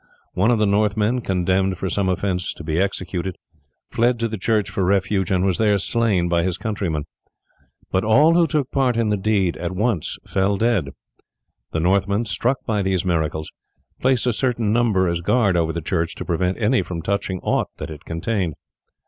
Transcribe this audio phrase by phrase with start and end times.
[0.33, 3.37] One of the Northmen, condemned for some offence to be executed,
[3.91, 7.05] fled to the church for refuge, and was there slain by his countrymen;
[7.91, 10.89] but all who took part in the deed at once fell dead.
[11.71, 13.51] The Northmen, struck by these miracles,
[13.99, 17.69] placed a certain number as guard over the church to prevent any from touching aught
[17.77, 18.55] that it contained.